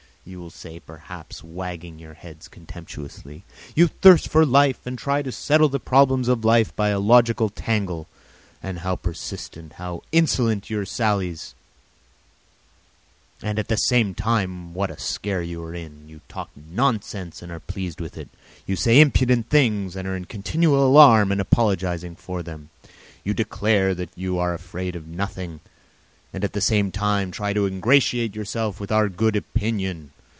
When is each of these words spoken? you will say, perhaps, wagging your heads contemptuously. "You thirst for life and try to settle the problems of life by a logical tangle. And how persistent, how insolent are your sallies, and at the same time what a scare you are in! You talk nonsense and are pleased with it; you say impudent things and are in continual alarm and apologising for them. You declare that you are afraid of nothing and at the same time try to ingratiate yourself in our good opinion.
you 0.23 0.39
will 0.39 0.51
say, 0.51 0.79
perhaps, 0.79 1.43
wagging 1.43 1.97
your 1.97 2.13
heads 2.13 2.47
contemptuously. 2.47 3.43
"You 3.75 3.87
thirst 3.87 4.29
for 4.29 4.45
life 4.45 4.77
and 4.85 4.95
try 4.95 5.23
to 5.23 5.31
settle 5.31 5.69
the 5.69 5.79
problems 5.79 6.27
of 6.27 6.45
life 6.45 6.73
by 6.75 6.89
a 6.89 6.99
logical 6.99 7.49
tangle. 7.49 8.07
And 8.61 8.79
how 8.79 8.97
persistent, 8.97 9.73
how 9.73 10.03
insolent 10.11 10.69
are 10.69 10.73
your 10.73 10.85
sallies, 10.85 11.55
and 13.41 13.57
at 13.57 13.67
the 13.67 13.77
same 13.77 14.13
time 14.13 14.75
what 14.75 14.91
a 14.91 14.99
scare 14.99 15.41
you 15.41 15.63
are 15.63 15.73
in! 15.73 16.07
You 16.07 16.21
talk 16.29 16.51
nonsense 16.55 17.41
and 17.41 17.51
are 17.51 17.59
pleased 17.59 17.99
with 17.99 18.15
it; 18.15 18.29
you 18.67 18.75
say 18.75 18.99
impudent 19.01 19.49
things 19.49 19.95
and 19.95 20.07
are 20.07 20.15
in 20.15 20.25
continual 20.25 20.85
alarm 20.85 21.31
and 21.31 21.41
apologising 21.41 22.15
for 22.15 22.43
them. 22.43 22.69
You 23.23 23.33
declare 23.33 23.95
that 23.95 24.11
you 24.15 24.37
are 24.37 24.53
afraid 24.53 24.95
of 24.95 25.07
nothing 25.07 25.61
and 26.33 26.45
at 26.45 26.53
the 26.53 26.61
same 26.61 26.89
time 26.91 27.29
try 27.29 27.51
to 27.51 27.65
ingratiate 27.65 28.33
yourself 28.37 28.79
in 28.79 28.87
our 28.89 29.09
good 29.09 29.35
opinion. 29.35 30.09